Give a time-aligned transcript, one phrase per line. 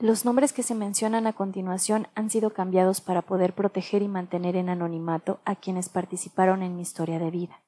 [0.00, 4.56] Los nombres que se mencionan a continuación han sido cambiados para poder proteger y mantener
[4.56, 7.62] en anonimato a quienes participaron en mi historia de vida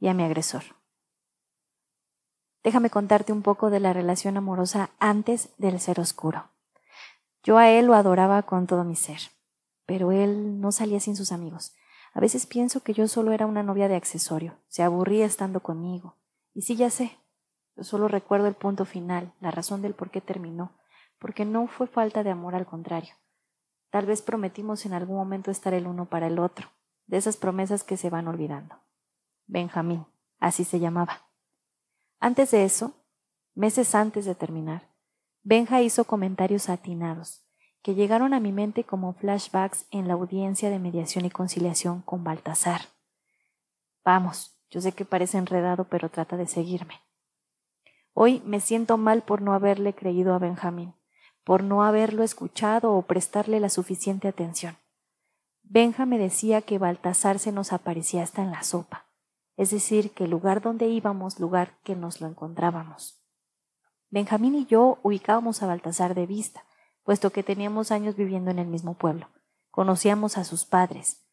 [0.00, 0.64] y a mi agresor.
[2.64, 6.50] Déjame contarte un poco de la relación amorosa antes del ser oscuro.
[7.44, 9.20] Yo a él lo adoraba con todo mi ser,
[9.86, 11.72] pero él no salía sin sus amigos.
[12.12, 16.16] A veces pienso que yo solo era una novia de accesorio, se aburría estando conmigo.
[16.52, 17.16] Y sí, ya sé,
[17.76, 20.72] yo solo recuerdo el punto final, la razón del por qué terminó
[21.20, 23.14] porque no fue falta de amor al contrario.
[23.90, 26.70] Tal vez prometimos en algún momento estar el uno para el otro,
[27.06, 28.76] de esas promesas que se van olvidando.
[29.46, 30.06] Benjamín,
[30.38, 31.28] así se llamaba.
[32.18, 32.94] Antes de eso,
[33.54, 34.88] meses antes de terminar,
[35.42, 37.46] Benja hizo comentarios atinados,
[37.82, 42.24] que llegaron a mi mente como flashbacks en la audiencia de mediación y conciliación con
[42.24, 42.82] Baltasar.
[44.04, 47.00] Vamos, yo sé que parece enredado, pero trata de seguirme.
[48.12, 50.94] Hoy me siento mal por no haberle creído a Benjamín
[51.44, 54.76] por no haberlo escuchado o prestarle la suficiente atención.
[55.62, 59.06] Benja me decía que Baltasar se nos aparecía hasta en la sopa,
[59.56, 63.22] es decir, que el lugar donde íbamos, lugar que nos lo encontrábamos.
[64.08, 66.64] Benjamín y yo ubicábamos a Baltasar de vista,
[67.04, 69.28] puesto que teníamos años viviendo en el mismo pueblo.
[69.70, 71.24] Conocíamos a sus padres.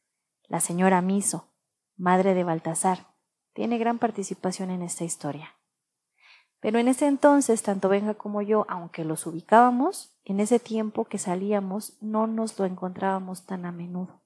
[0.48, 1.52] La señora Miso,
[1.96, 3.08] madre de Baltasar,
[3.54, 5.57] tiene gran participación en esta historia.
[6.60, 11.18] Pero en ese entonces, tanto Benja como yo, aunque los ubicábamos, en ese tiempo que
[11.18, 14.22] salíamos no nos lo encontrábamos tan a menudo.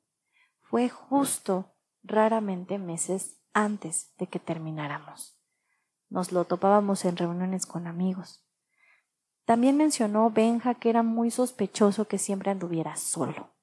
[0.61, 1.73] Fue justo,
[2.03, 5.37] raramente meses antes de que termináramos.
[6.09, 8.45] Nos lo topábamos en reuniones con amigos.
[9.45, 13.53] También mencionó Benja que era muy sospechoso que siempre anduviera solo.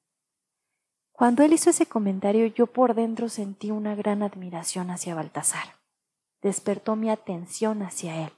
[1.13, 5.75] Cuando él hizo ese comentario yo por dentro sentí una gran admiración hacia Baltasar.
[6.43, 8.33] Despertó mi atención hacia él.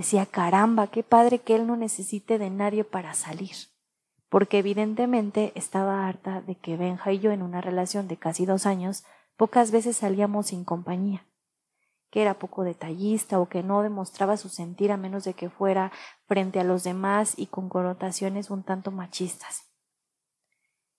[0.00, 3.54] Decía, caramba, qué padre que él no necesite de nadie para salir.
[4.30, 8.64] Porque evidentemente estaba harta de que Benja y yo en una relación de casi dos
[8.64, 9.04] años
[9.36, 11.26] pocas veces salíamos sin compañía,
[12.08, 15.92] que era poco detallista o que no demostraba su sentir a menos de que fuera
[16.24, 19.66] frente a los demás y con connotaciones un tanto machistas.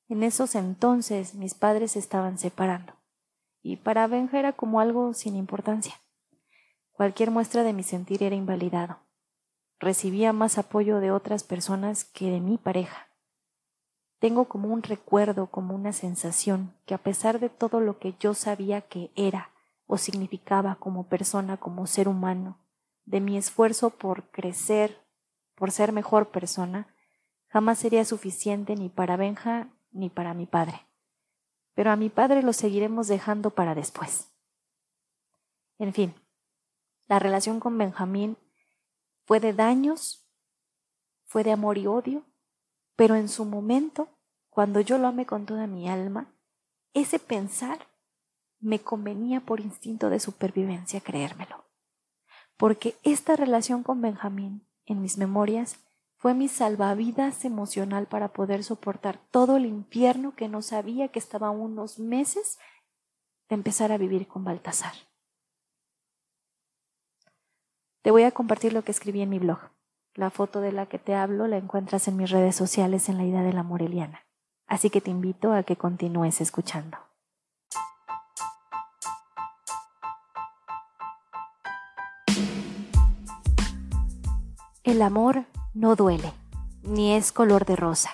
[0.09, 2.93] En esos entonces mis padres se estaban separando,
[3.63, 5.95] y para Benja era como algo sin importancia.
[7.01, 8.99] Cualquier muestra de mi sentir era invalidado.
[9.79, 13.07] Recibía más apoyo de otras personas que de mi pareja.
[14.19, 18.35] Tengo como un recuerdo, como una sensación, que a pesar de todo lo que yo
[18.35, 19.49] sabía que era
[19.87, 22.59] o significaba como persona, como ser humano,
[23.05, 25.01] de mi esfuerzo por crecer,
[25.55, 26.85] por ser mejor persona,
[27.47, 30.85] jamás sería suficiente ni para Benja ni para mi padre.
[31.73, 34.29] Pero a mi padre lo seguiremos dejando para después.
[35.79, 36.13] En fin,
[37.11, 38.37] la relación con Benjamín
[39.25, 40.25] fue de daños,
[41.25, 42.23] fue de amor y odio,
[42.95, 44.07] pero en su momento,
[44.49, 46.33] cuando yo lo amé con toda mi alma,
[46.93, 47.79] ese pensar
[48.61, 51.65] me convenía por instinto de supervivencia creérmelo.
[52.55, 55.79] Porque esta relación con Benjamín, en mis memorias,
[56.15, 61.49] fue mi salvavidas emocional para poder soportar todo el infierno que no sabía que estaba
[61.49, 62.57] unos meses
[63.49, 65.10] de empezar a vivir con Baltasar.
[68.01, 69.59] Te voy a compartir lo que escribí en mi blog.
[70.15, 73.25] La foto de la que te hablo la encuentras en mis redes sociales en la
[73.25, 74.25] idea de la Moreliana.
[74.65, 76.97] Así que te invito a que continúes escuchando.
[84.83, 85.45] El amor
[85.75, 86.33] no duele,
[86.81, 88.09] ni es color de rosa,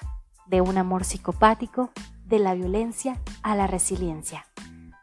[0.48, 1.92] de un amor psicopático,
[2.25, 4.46] de la violencia a la resiliencia.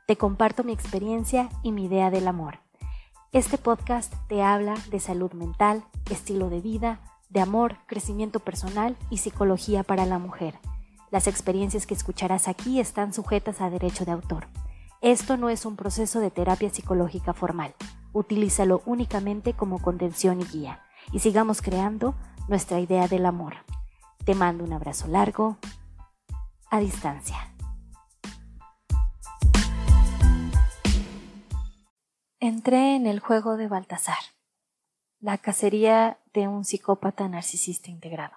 [0.06, 2.63] Te comparto mi experiencia y mi idea del amor.
[3.34, 7.00] Este podcast te habla de salud mental, estilo de vida,
[7.30, 10.54] de amor, crecimiento personal y psicología para la mujer.
[11.10, 14.46] Las experiencias que escucharás aquí están sujetas a derecho de autor.
[15.00, 17.74] Esto no es un proceso de terapia psicológica formal.
[18.12, 20.82] Utilízalo únicamente como contención y guía.
[21.10, 22.14] Y sigamos creando
[22.46, 23.54] nuestra idea del amor.
[24.24, 25.56] Te mando un abrazo largo
[26.70, 27.53] a distancia.
[32.46, 34.18] Entré en el juego de Baltasar,
[35.18, 38.36] la cacería de un psicópata narcisista integrado.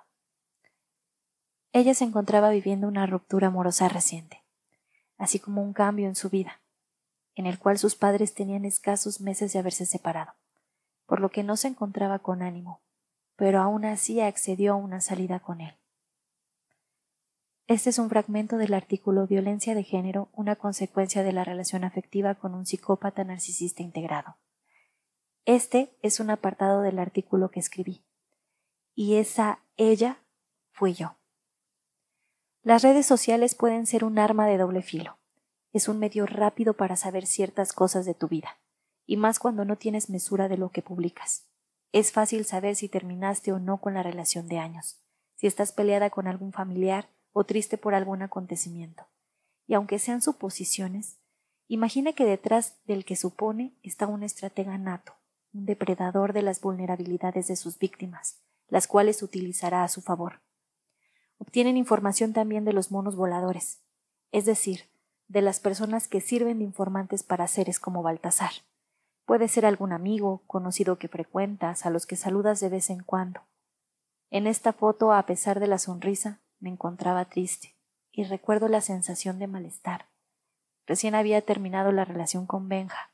[1.74, 4.45] Ella se encontraba viviendo una ruptura amorosa reciente,
[5.18, 6.62] así como un cambio en su vida,
[7.36, 10.36] en el cual sus padres tenían escasos meses de haberse separado,
[11.06, 12.80] por lo que no se encontraba con ánimo,
[13.36, 15.75] pero aún así accedió a una salida con él.
[17.68, 22.36] Este es un fragmento del artículo Violencia de género, una consecuencia de la relación afectiva
[22.36, 24.38] con un psicópata narcisista integrado.
[25.44, 28.06] Este es un apartado del artículo que escribí.
[28.96, 30.24] Y esa ella
[30.72, 31.18] fui yo.
[32.64, 35.18] Las redes sociales pueden ser un arma de doble filo.
[35.74, 38.62] Es un medio rápido para saber ciertas cosas de tu vida,
[39.06, 41.50] y más cuando no tienes mesura de lo que publicas.
[41.92, 45.02] Es fácil saber si terminaste o no con la relación de años,
[45.36, 49.06] si estás peleada con algún familiar o triste por algún acontecimiento.
[49.68, 51.19] Y aunque sean suposiciones,
[51.68, 55.13] imagina que detrás del que supone está un estratega nato,
[55.54, 60.42] un depredador de las vulnerabilidades de sus víctimas, las cuales utilizará a su favor.
[61.38, 63.83] Obtienen información también de los monos voladores,
[64.31, 64.86] es decir,
[65.28, 68.50] de las personas que sirven de informantes para seres como Baltasar.
[69.25, 73.42] Puede ser algún amigo, conocido que frecuentas, a los que saludas de vez en cuando.
[74.31, 77.75] En esta foto, a pesar de la sonrisa, me encontraba triste,
[78.12, 80.06] y recuerdo la sensación de malestar.
[80.86, 83.12] Recién había terminado la relación con Benja.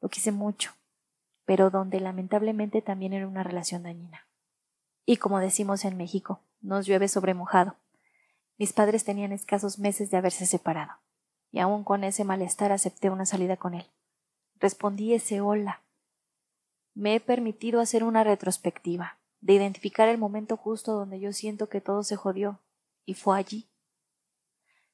[0.00, 0.72] Lo quise mucho,
[1.44, 4.26] pero donde lamentablemente también era una relación dañina.
[5.06, 7.76] Y como decimos en México, nos llueve sobre mojado.
[8.58, 10.94] Mis padres tenían escasos meses de haberse separado,
[11.52, 13.86] y aun con ese malestar acepté una salida con él.
[14.58, 15.82] Respondí ese hola.
[16.94, 21.80] Me he permitido hacer una retrospectiva, de identificar el momento justo donde yo siento que
[21.80, 22.58] todo se jodió,
[23.06, 23.70] y fue allí.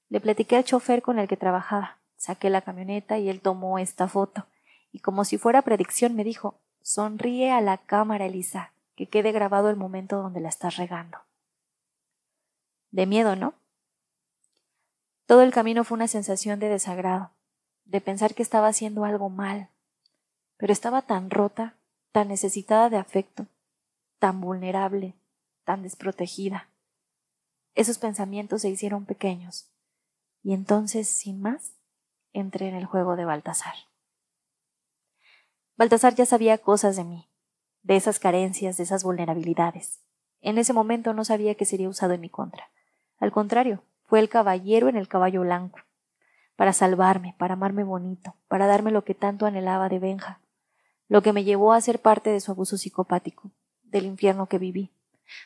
[0.09, 4.07] Le platiqué al chofer con el que trabajaba, saqué la camioneta y él tomó esta
[4.07, 4.47] foto,
[4.93, 9.71] y como si fuera predicción me dijo Sonríe a la cámara, Elisa, que quede grabado
[9.71, 11.19] el momento donde la estás regando.
[12.91, 13.55] De miedo, ¿no?
[15.27, 17.31] Todo el camino fue una sensación de desagrado,
[17.85, 19.71] de pensar que estaba haciendo algo mal,
[20.59, 21.75] pero estaba tan rota,
[22.11, 23.47] tan necesitada de afecto,
[24.19, 25.15] tan vulnerable,
[25.65, 26.69] tan desprotegida.
[27.75, 29.71] Esos pensamientos se hicieron pequeños,
[30.43, 31.75] y entonces, sin más,
[32.33, 33.75] entré en el juego de Baltasar.
[35.77, 37.31] Baltasar ya sabía cosas de mí,
[37.83, 40.01] de esas carencias, de esas vulnerabilidades.
[40.41, 42.71] En ese momento no sabía que sería usado en mi contra.
[43.19, 45.79] Al contrario, fue el caballero en el caballo blanco,
[46.57, 50.41] para salvarme, para amarme bonito, para darme lo que tanto anhelaba de Benja,
[51.09, 53.51] lo que me llevó a ser parte de su abuso psicopático,
[53.83, 54.93] del infierno que viví,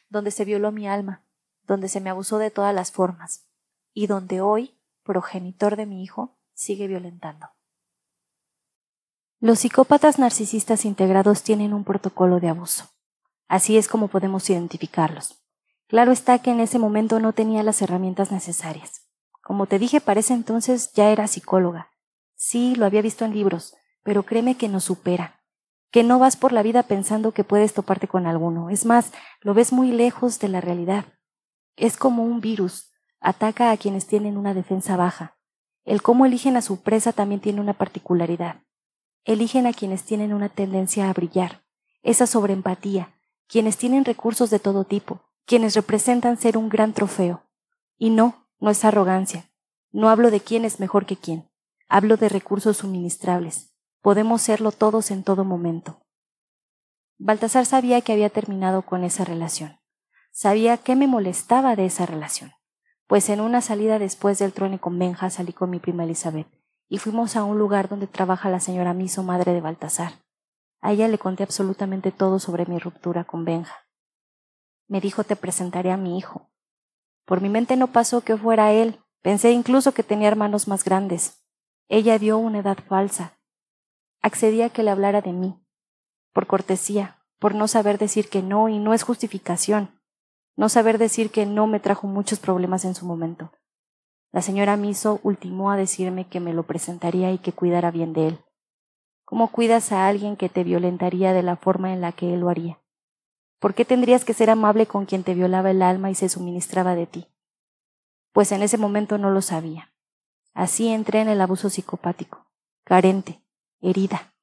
[0.09, 1.23] donde se violó mi alma,
[1.67, 3.47] donde se me abusó de todas las formas,
[3.93, 7.49] y donde hoy, progenitor de mi hijo, sigue violentando.
[9.39, 12.89] Los psicópatas narcisistas integrados tienen un protocolo de abuso.
[13.49, 15.43] Así es como podemos identificarlos.
[15.89, 19.07] Claro está que en ese momento no tenía las herramientas necesarias.
[19.43, 21.91] Como te dije, para ese entonces ya era psicóloga.
[22.35, 25.41] Sí, lo había visto en libros, pero créeme que nos supera.
[25.91, 28.71] Que no vas por la vida pensando que puedes toparte con alguno.
[28.71, 31.05] Es más, lo ves muy lejos de la realidad.
[31.77, 32.91] Es como un virus.
[33.21, 35.37] Ataca a quienes tienen una defensa baja.
[35.85, 38.63] El cómo eligen a su presa también tiene una particularidad.
[39.25, 41.65] Eligen a quienes tienen una tendencia a brillar,
[42.03, 43.15] esa sobreempatía,
[43.47, 47.43] quienes tienen recursos de todo tipo, quienes representan ser un gran trofeo.
[47.99, 49.51] Y no, no es arrogancia.
[49.93, 51.49] No hablo de quién es mejor que quién.
[51.89, 53.73] Hablo de recursos suministrables.
[54.01, 56.01] Podemos serlo todos en todo momento.
[57.19, 59.79] Baltasar sabía que había terminado con esa relación.
[60.39, 62.53] Sabía qué me molestaba de esa relación.
[63.07, 66.47] Pues en una salida después del truene con Benja salí con mi prima Elizabeth
[66.91, 70.13] y fuimos a un lugar donde trabaja la señora Miso, madre de Baltasar.
[70.83, 73.89] A ella le conté absolutamente todo sobre mi ruptura con Benja.
[74.89, 76.51] Me dijo te presentaré a mi hijo.
[77.25, 79.01] Por mi mente no pasó que fuera él.
[79.23, 81.47] Pensé incluso que tenía hermanos más grandes.
[81.89, 83.39] Ella dio una edad falsa.
[84.21, 85.59] Accedí a que le hablara de mí.
[86.35, 89.96] Por cortesía, por no saber decir que no y no es justificación.
[90.57, 93.53] No saber decir que no me trajo muchos problemas en su momento.
[94.33, 98.29] La señora Miso ultimó a decirme que me lo presentaría y que cuidara bien de
[98.29, 98.45] él.
[99.25, 102.49] ¿Cómo cuidas a alguien que te violentaría de la forma en la que él lo
[102.49, 102.81] haría?
[103.59, 106.95] ¿Por qué tendrías que ser amable con quien te violaba el alma y se suministraba
[106.95, 107.27] de ti?
[108.33, 109.93] Pues en ese momento no lo sabía.
[110.55, 112.47] Así entré en el abuso psicopático,
[112.85, 113.43] carente,
[113.81, 114.35] herida.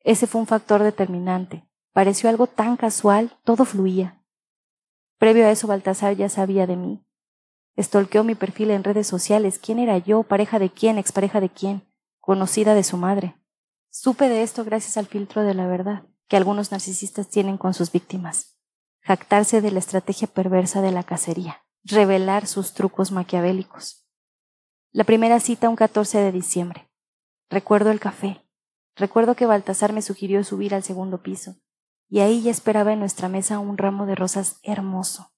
[0.00, 1.68] Ese fue un factor determinante.
[1.92, 4.22] Pareció algo tan casual, todo fluía.
[5.18, 7.04] Previo a eso, Baltasar ya sabía de mí.
[7.74, 9.58] Estolqueó mi perfil en redes sociales.
[9.58, 10.22] ¿Quién era yo?
[10.22, 10.98] ¿Pareja de quién?
[10.98, 11.86] ¿Expareja de quién?
[12.20, 13.36] Conocida de su madre.
[13.90, 17.92] Supe de esto gracias al filtro de la verdad que algunos narcisistas tienen con sus
[17.92, 18.58] víctimas,
[19.00, 24.06] jactarse de la estrategia perversa de la cacería, revelar sus trucos maquiavélicos.
[24.92, 26.90] La primera cita un 14 de diciembre.
[27.48, 28.44] Recuerdo el café.
[28.96, 31.56] Recuerdo que Baltasar me sugirió subir al segundo piso,
[32.08, 35.32] y ahí ya esperaba en nuestra mesa un ramo de rosas hermoso.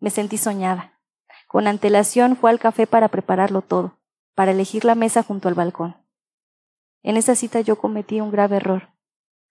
[0.00, 1.00] Me sentí soñada.
[1.48, 3.98] Con antelación fue al café para prepararlo todo,
[4.34, 5.96] para elegir la mesa junto al balcón.
[7.02, 8.94] En esa cita yo cometí un grave error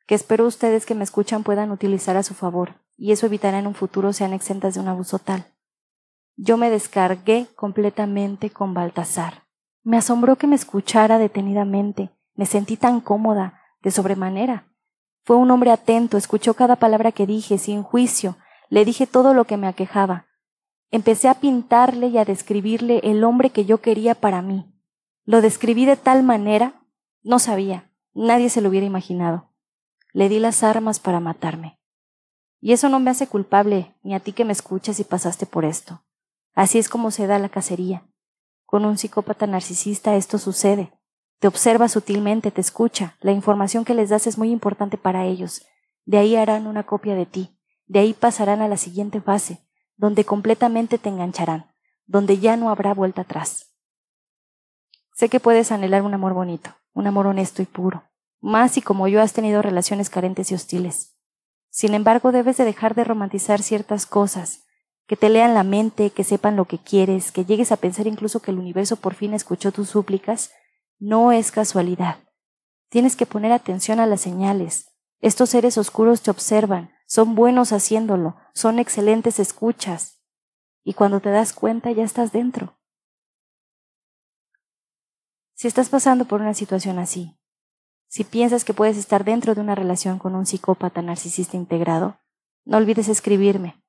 [0.06, 3.68] que espero ustedes que me escuchan puedan utilizar a su favor, y eso evitará en
[3.68, 5.46] un futuro sean exentas de un abuso tal.
[6.36, 9.44] Yo me descargué completamente con Baltasar.
[9.84, 12.10] Me asombró que me escuchara detenidamente.
[12.36, 14.73] Me sentí tan cómoda, de sobremanera.
[15.24, 18.38] Fue un hombre atento, escuchó cada palabra que dije, sin juicio.
[18.70, 20.28] Le dije todo lo que me aquejaba.
[20.92, 24.72] Empecé a pintarle y a describirle el hombre que yo quería para mí.
[25.26, 26.86] Lo describí de tal manera,
[27.24, 29.50] no sabía, nadie se lo hubiera imaginado.
[30.12, 31.80] Le di las armas para matarme.
[32.60, 35.66] Y eso no me hace culpable, ni a ti que me escuchas y pasaste por
[35.66, 36.04] esto.
[36.54, 38.06] Así es como se da la cacería.
[38.66, 40.94] Con un psicópata narcisista esto sucede.
[41.44, 45.66] Te observa sutilmente, te escucha, la información que les das es muy importante para ellos.
[46.06, 49.60] De ahí harán una copia de ti, de ahí pasarán a la siguiente fase,
[49.98, 51.66] donde completamente te engancharán,
[52.06, 53.76] donde ya no habrá vuelta atrás.
[55.16, 58.06] Sé que puedes anhelar un amor bonito, un amor honesto y puro,
[58.40, 61.18] más si como yo has tenido relaciones carentes y hostiles.
[61.70, 64.64] Sin embargo, debes de dejar de romantizar ciertas cosas,
[65.08, 68.42] que te lean la mente, que sepan lo que quieres, que llegues a pensar incluso
[68.42, 70.54] que el universo por fin escuchó tus súplicas,
[71.04, 72.18] no es casualidad.
[72.88, 74.88] Tienes que poner atención a las señales.
[75.20, 80.22] Estos seres oscuros te observan, son buenos haciéndolo, son excelentes escuchas.
[80.82, 82.80] Y cuando te das cuenta ya estás dentro.
[85.56, 87.38] Si estás pasando por una situación así,
[88.08, 92.18] si piensas que puedes estar dentro de una relación con un psicópata narcisista integrado,
[92.64, 93.84] no olvides escribirme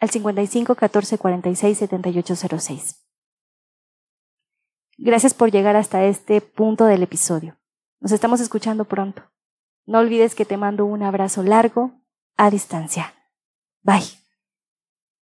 [0.00, 3.03] al 55 14 46 78 06.
[4.98, 7.56] Gracias por llegar hasta este punto del episodio.
[8.00, 9.22] Nos estamos escuchando pronto.
[9.86, 11.92] No olvides que te mando un abrazo largo
[12.36, 13.14] a distancia.
[13.82, 14.23] Bye.